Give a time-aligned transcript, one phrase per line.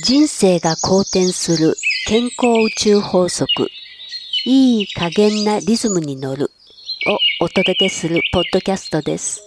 [0.00, 1.74] 人生が好転する
[2.06, 3.66] 健康宇宙法則。
[4.46, 6.52] いい加減なリズムに乗る。
[7.40, 9.42] をお届けするポッドキャストです。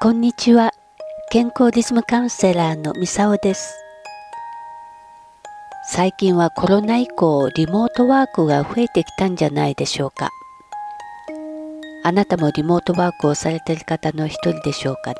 [0.00, 0.72] こんにちは。
[1.30, 3.74] 健康リズムカウンセラーのみさおです。
[5.90, 10.30] 最近はコロナ以降リモートワークが増えてきたんじゃないでしょうか。
[12.04, 15.12] あなたもリモートワークをされている方の一人でしょうか？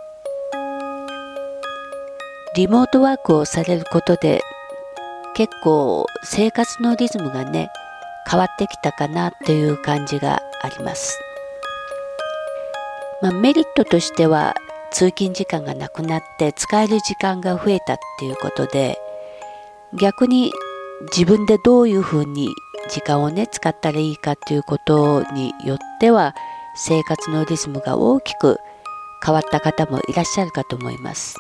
[2.57, 4.41] リモートワークをされることで
[5.35, 7.69] 結構生活のリズムがね
[8.27, 11.21] 変わってきたかなという感じがあります。
[13.21, 14.55] まあ、メリットとしては
[14.91, 18.99] 通勤時間がなくなって使える時間が増えたっていうことで
[19.93, 20.51] 逆に
[21.15, 22.49] 自分でどういうふうに
[22.89, 26.35] 時間をね使ったらいいかということによっては
[26.75, 28.57] 生活のリズムが大きく
[29.23, 31.37] 変わった方もいらっしゃるかと思います。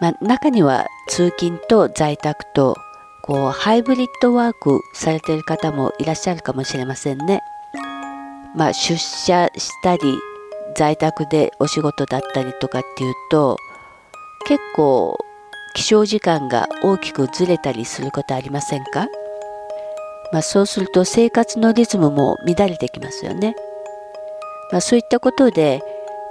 [0.00, 2.76] まあ、中には通勤と在宅と
[3.22, 7.42] こうハイブリッドワークされている方もいらっしゃるかもしれませんね。
[8.54, 10.18] まあ、出社したり
[10.76, 13.58] 在宅でお仕事だったりとかっていうと
[14.46, 15.18] 結構
[15.74, 19.08] 起床時間が大きくずれたりすることありませんか、
[20.32, 23.54] まあ、そうすると生活のリズムも乱れてきますよね。
[24.72, 25.82] まあ、そういったことで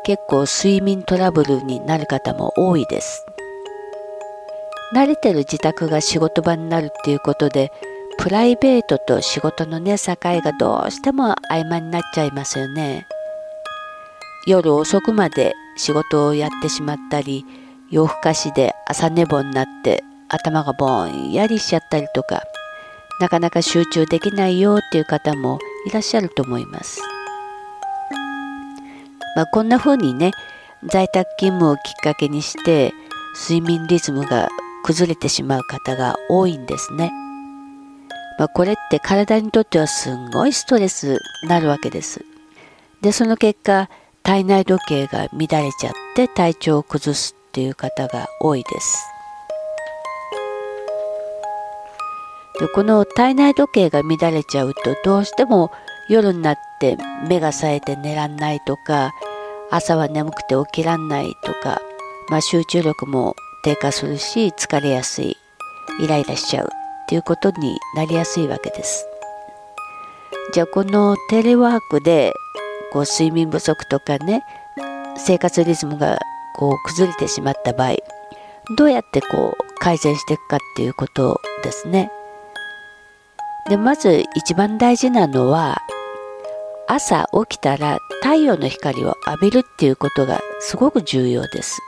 [0.03, 3.25] 結構睡眠トラブルになる方も多いです。
[4.95, 7.69] 慣れてる自宅が仕事場になるっていうことで
[8.17, 13.05] プライベートと仕事のね境がどうしても合間になっちゃいますよね
[14.47, 17.45] 夜遅くまで仕事をやってしまったり
[17.89, 22.43] 夜更かしで朝寝坊になって頭がぼんやりしちゃったりとか
[23.19, 27.01] なかなか集中できないよっていう方もいらっしゃると思います。
[29.35, 30.31] まあ、こんな風にね
[30.85, 32.93] 在宅勤務をきっかけにして
[33.49, 34.49] 睡眠リズムが
[34.85, 37.11] 崩れてしまう方が多いんですね。
[38.37, 42.23] まあ、これって体にとってはすんごいストレスになるわけです。
[43.01, 43.89] で、その結果、
[44.21, 49.07] 体内時計が乱れちゃって体調を崩すっていう方が多いです。
[52.59, 55.71] でこの体内時計が乱れちゃうとどうしても
[56.07, 56.97] 夜になって
[57.27, 59.11] 目が冴えて寝らんないとか
[59.71, 61.81] 朝は眠くて起きらんないとか、
[62.29, 63.35] まあ、集中力も
[63.65, 65.37] 低下するし疲れやすい
[65.99, 66.69] イライラしちゃうっ
[67.09, 69.07] ていうことになりやすいわけです。
[70.53, 72.31] じゃあこのテレワークで
[72.93, 74.43] こう睡眠不足とかね
[75.17, 76.19] 生活リズムが
[76.55, 77.95] こう崩れてしまった場合
[78.77, 82.11] どうやってこう改善していくかっていうことですね。
[83.67, 85.81] でまず一番大事なのは
[86.87, 91.81] 朝起きたら太陽の光を浴びるっていうことがすごく重要です。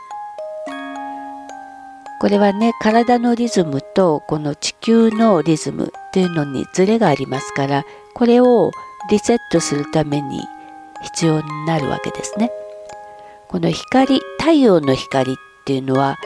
[2.19, 7.85] これはね体のリズムとこの地球のリズムっていうのにズレがありますから
[8.15, 8.71] これを
[9.09, 10.41] リセットするために
[11.03, 12.51] 必要になるわけですね。
[13.47, 15.35] この光太陽の光っ
[15.65, 16.17] ていうのは、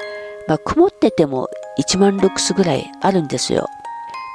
[0.47, 3.67] まあ、曇ってても1万ルクスぐらいあるんですよ。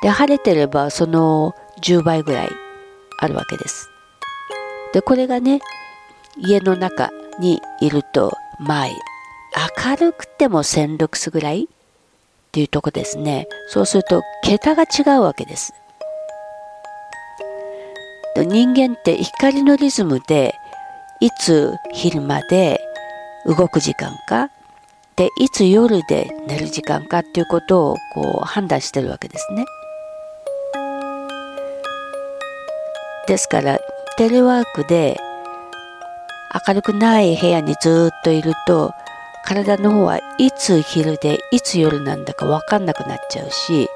[0.02, 2.48] で晴れてればその10倍ぐらい
[3.18, 3.88] あるわけです。
[4.92, 5.60] でこれがね
[6.36, 8.86] 家の中にいるとまあ
[9.56, 11.64] 明るくても1000ルクスぐらい？
[11.64, 11.66] っ
[12.52, 13.48] ていうとこですね。
[13.68, 15.72] そうすると桁が違うわけです。
[18.36, 20.54] 人間って光のリズムで
[21.20, 22.80] いつ昼間で
[23.46, 24.50] 動く時間か？
[25.16, 27.20] でいつ夜で寝る時間か？
[27.20, 29.64] っていうことをこう判断してるわけですね。
[33.26, 33.80] ですから
[34.18, 35.18] テレワークで
[36.66, 38.92] 明るくない部屋にずっといると
[39.46, 43.88] 体の方はいつ昼でいつ夜なんだか分かんなくなっちゃうし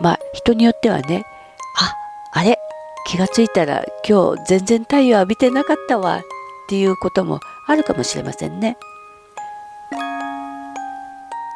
[0.00, 1.24] まあ人によってはね
[1.78, 1.94] あ
[2.32, 2.58] あれ
[3.06, 6.22] 気がついたら今日全然太陽浴びてなかったわっ
[6.68, 8.76] ていうこともあるかもしれませんね。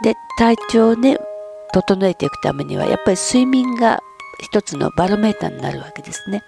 [0.02, 1.18] で体調をね
[1.72, 4.00] 整えていくためにはやっぱり睡眠が
[4.40, 6.42] 一つのバロメーターになるわけですね。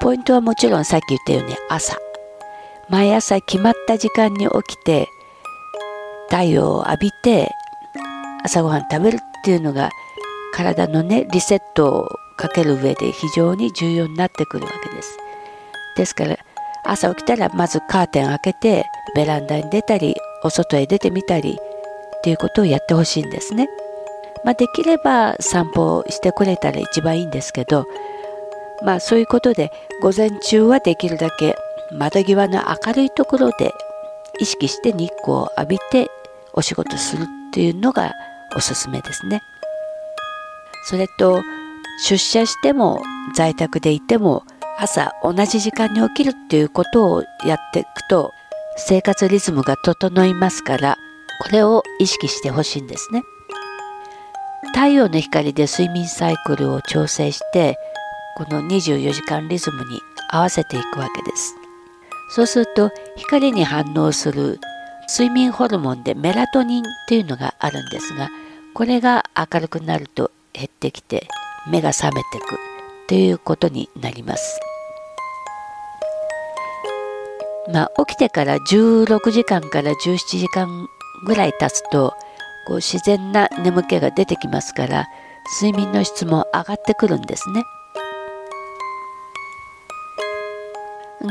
[0.00, 1.98] ポイントはもちろんさっき言ったように朝
[2.88, 5.08] 毎朝決まった時間に起きて
[6.28, 7.50] 太陽を浴びて
[8.44, 9.90] 朝ごはん食べるっていうのが
[10.52, 15.18] 体のねリセットをかける上で非常に重要になってくるわけです。
[15.96, 16.36] ですから
[16.84, 18.84] 朝起きたらまずカーテン開けて
[19.14, 21.58] ベランダに出たりお外へ出てみたり
[22.18, 23.68] っていうことをやってほしいんですね。
[24.44, 27.86] まあ、できれば散歩してくれたら一番いいんですけど
[28.82, 29.72] まあそういうことで
[30.02, 31.56] 午前中はできるだけ
[31.92, 33.72] 窓際の明るいところで
[34.40, 36.10] 意識して日光を浴びて
[36.52, 38.12] お仕事するっていうのが
[38.56, 39.42] おすすめですね。
[40.84, 41.42] それと
[42.04, 43.02] 出社しても
[43.34, 44.44] 在宅でいても
[44.78, 48.32] 朝同じ時間に起きるっていうことをやっていくと
[48.76, 50.96] 生活リズムが整いますから
[51.42, 53.22] これを意識してほしいんですね。
[54.74, 57.78] 太陽の光で睡眠サイクルを調整して
[58.36, 61.54] この24時間リズムに合わせていくわけです。
[62.28, 64.60] そうすると光に反応する
[65.08, 68.28] 睡眠ホルモンでメラトニンっていうのがあるんですが
[68.74, 71.28] これが明るくなると減ってきて
[71.70, 72.58] 目が覚めていく
[73.08, 74.60] ということになります。
[77.72, 80.88] まあ、起きてから16時間から17時間
[81.24, 82.14] ぐらい経つと
[82.66, 85.08] こう自然な眠気が出てきますから
[85.60, 87.62] 睡眠の質も上がってくるんですね。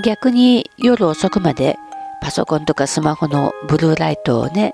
[0.02, 1.78] 逆に夜遅くまで
[2.22, 4.74] パソコンとかスマホのブルーライトをね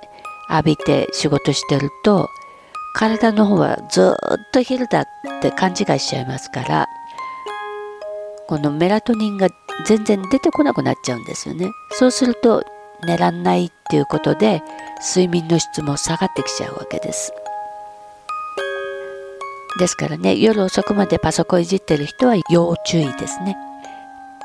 [0.50, 2.30] 浴びて仕事してると
[2.94, 5.06] 体の方はずっと昼だっ
[5.42, 6.88] て勘違いしちゃいますから
[8.48, 9.50] このメラトニンが
[9.86, 11.72] 全然出てこなくなっちゃうんですよね。
[11.92, 12.66] そうすると
[13.06, 14.62] 寝らんないっていうことで
[15.16, 17.34] 睡眠の質も下がってきちゃうわけです。
[19.80, 23.56] ですからね夜遅くまでパソコンいじってる人は要注意ですね。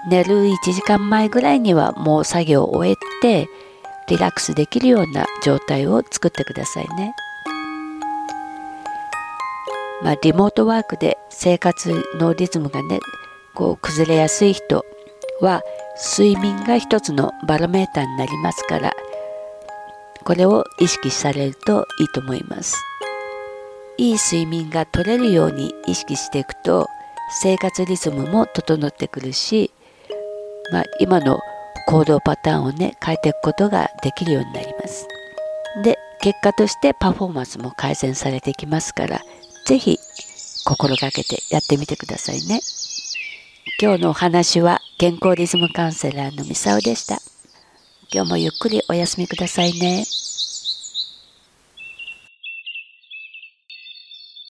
[0.09, 3.49] 寝る1時間前ぐらいにはもう作業を終えて
[4.09, 7.15] リラックスできるような状態を作ってくださいね。
[10.03, 13.01] まあ、リモートワークで生活のリズムがね
[13.55, 14.85] こう崩れやすい人
[15.41, 15.63] は
[16.19, 18.93] 睡眠が一つのバロメーターになりますから
[20.23, 22.77] これを意識されるといいと思います
[23.97, 26.87] いい睡眠が取れるように意識していくと
[27.29, 29.73] 生活リズムも整ってくるし、
[30.73, 31.41] まあ、今の
[31.87, 35.07] 行動パターンをね変えていくことができるようになります
[35.83, 39.21] で結果としてパフォーマンスも改善されていきますから
[39.67, 39.99] 是非
[40.67, 42.61] 心がけてやってみてくださいね。
[43.81, 47.19] 今日のお話は健康リズムカウンセラーのみさおでした。
[48.13, 50.05] 今日もゆっくりお休みくださいね。